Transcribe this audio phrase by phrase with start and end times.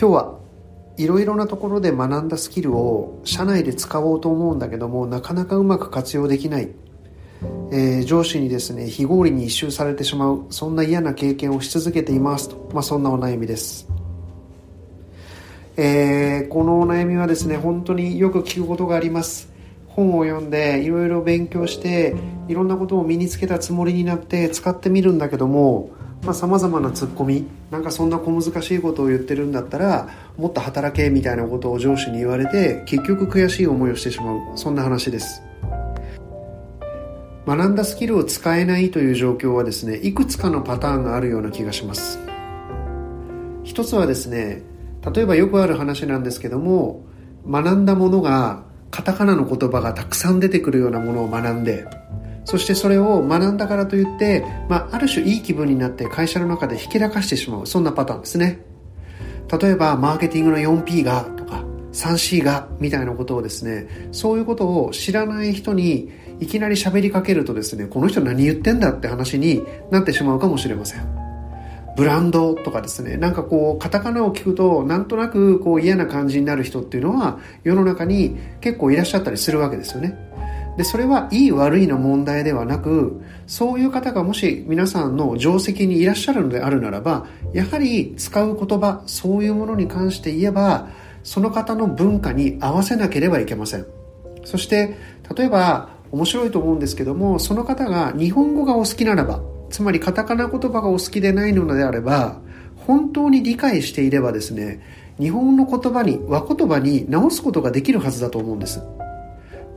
[0.00, 0.38] 今日は
[0.96, 6.70] いろいろなところで学んだスキルを社内で使おうと思うんだけどもなかなかうまく活用できない、
[7.70, 13.88] えー、上司にですね非合理に一周されてしまうそんな嫌な経験をし続けていますと、まあ、そんなお悩みです、
[15.76, 19.50] えー、このお悩みはですね本当によく聞くことがあります。
[19.88, 22.14] 本を読んでいろいろ勉強して
[22.48, 25.90] いろんなことを身につけたつもりになって使ってみるんだけども
[26.32, 34.58] さまざ、まなツッコミなんかそんな小難しいことを言ってるんだったらもっと働けみたいなことを上司に言われて結局悔しい思いをしてしまう。
[34.58, 35.42] そんな話です。
[37.46, 42.18] 学んだスキルを使えないという状況はですねいくつかのパターンがあるような気がします。
[43.64, 44.62] 一つはですね
[45.14, 47.02] 例えばよくある話なんですけども
[47.48, 51.86] 学んだものがカタカナの言葉がたくさん出てくるようなものを学んで
[52.44, 57.66] そしてそれを学んだからといって、まあ、ある種いい気分になって会社の中でひけらかしてしまう。
[57.66, 58.60] そんなパターンですね。
[59.60, 71.20] 例えば、マーケティングの 4P がとか、3C がみたいなことをですね、そういうことを知らない人にいきなり喋りかけるとですね、この人何言ってんだって話になってしまうかもしれません。
[71.96, 80.16] ブランドとかですね、なんかこう、カタカナを聞くと、なんとなくこう嫌な感じになる人っていうのは、世の中に結構いらっしゃったりするわけですよね。
[80.80, 90.88] でそれはいい悪いの問題ではなくそういう方がもし皆さんの定石にいらっしゃるのであるならばやはり使う言葉そういうものに関して言えば
[91.22, 93.86] その方の文化に合わせなければいけません。
[94.46, 94.96] そして
[95.36, 102.40] 例えば面白いと思うんですけどもその方が日本語がお好きならばつまりカタカナ言葉がお好きでないのであれば
[102.86, 104.80] 本当に理解していればですね
[105.18, 108.80] 日本の言葉に和言葉に直すことができるはずだと思うんです。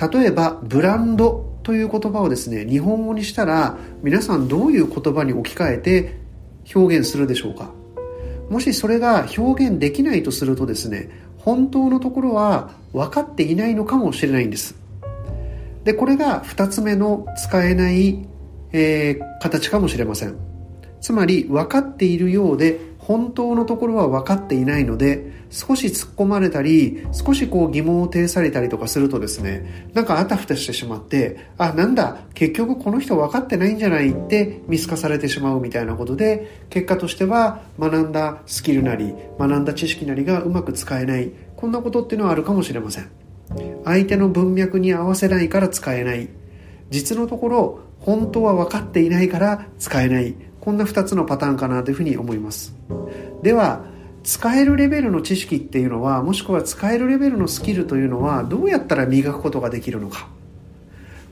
[0.00, 6.18] 例えばブランドという言葉をですね日本語にしたら皆さんどういう言葉に置き換えて
[6.74, 7.70] 表現するでしょうか？
[8.48, 14.74] もしそれが表現できないとするとですね本当のところは分かっていないのかもしれないんです。
[15.84, 18.26] でこれが2つ目の使えない、
[18.72, 20.36] えー、形かもしれません。
[21.00, 41.32] つまり分かっているようで本当のところは分かっていないので少し突っ込まれたり少しこう疑問を呈されたりとかするとですねなんかあたふたしてしまってあなんだ結局この人分かってないんじゃないって見透かされてしまうみたいなことで結果としては学んだスキルなり学んだ知識なりがうまく使えない。
[41.56, 43.10] こんなことっていうのはあるかもしれません。
[43.84, 46.28] 相手の文脈に合わせないから使えない。
[46.90, 50.34] 実のところ本当は分かっていないから使えない。
[50.60, 52.74] こんな2つのパターンかなというふうに思います。
[53.42, 53.84] では
[54.22, 60.28] 使えるレベルの知識っていうのはもしくは使えるレベルのスキルというのはどうやったら磨くことができるのか。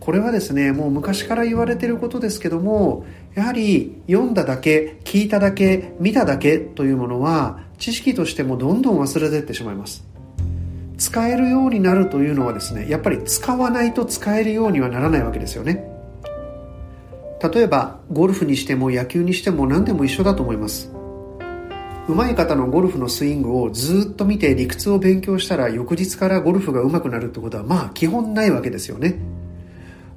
[0.00, 10.04] これはですねもう昔から言われていることですけどもやはり読んだだけ聞いただけ見ただけというものは知識としてもどんどん忘れていってしまいます。
[10.98, 15.93] 使えるようになるというのはですねやっぱり使わないと使えるようにはならないわけですよね。
[17.52, 20.90] 例えばゴルフにしても野球にしても何でも一緒だと思います。
[22.08, 29.18] 上手い方のゴルフのスイングをずっと見て理屈を勉強したら翌日からゴルフが上手くなるってことはまあ基本ないわけですよね。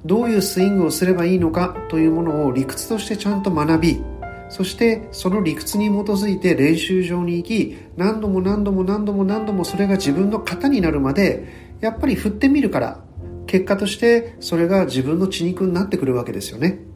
[0.06, 4.02] どういうスイングをすればいいのかというものを理屈としてちゃんと学び
[4.48, 13.00] そしてその理屈に基づいて練習場に行き何度も何度も何度も何度もそれが自分の型になるまでやっぱり振ってみるから
[13.46, 16.87] 結果としてそれが自分の血肉になってくるわけですよね。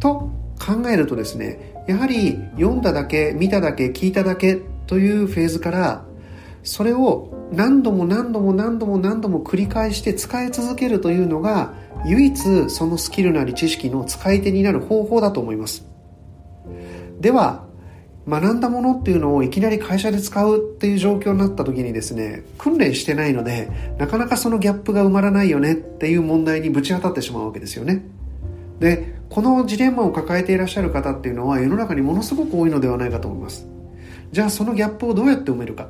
[0.00, 6.04] と考えるとですねやはり読んだだけ見ただけ聞いただけというフェーズから
[6.62, 11.74] それを何度も何度も何度も何度も繰り返して使い続けるというのが
[12.04, 15.86] 唯一そのスキルなり知識の使い手になる方法だと思います。
[17.20, 17.66] では
[18.28, 28.04] 学んだものっていうのをいきなり会社で使うっていう状況になった時にですね訓練してないのでなかなかそのギャップが埋まらないよねっていう問題にぶち当たってしまうわけですよね。
[28.80, 33.66] でこのジレンマを抱えていらっしゃる方っていうのは世の中にものすごく多いのではないかと思います。
[34.32, 35.88] じゃあそのギャップをどうやって埋めるか。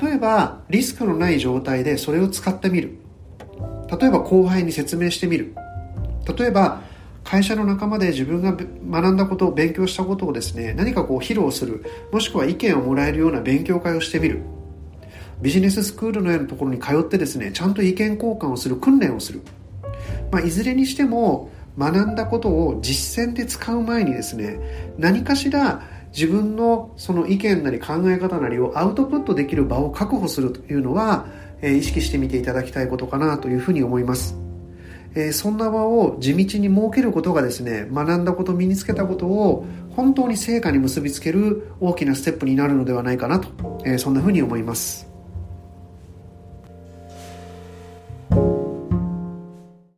[0.00, 2.96] 例えばリスクのない状態でそれを使ってみる。
[3.90, 5.54] 例えば後輩に説明してみる。
[6.38, 6.82] 例えば
[7.24, 11.84] 会社の仲間で自分が学んだことを勉強したことをですね何かこう披露する。
[12.12, 14.42] もしくは意見をもらえるような勉強会をしてみる。
[15.40, 18.76] ビジネススクールのようなところに通ってですねちゃんと意見交換をする。
[18.76, 19.42] 訓練をする、
[20.30, 25.82] まあ、いずれにしても学んだことを実践で使う前にですね何かしら
[26.12, 31.26] 自分のその意見なり考え方なりをアウトプットできる場を確保するというのは、
[31.62, 34.36] え意識してみていただきたいことかなというふうに思います。
[35.14, 45.11] えー、そんな場を地道に設けることがですね学んだこと身につけたことを本当に成果に結びつける大きなステップになるのではないかなと、えー、そんなふうに思います。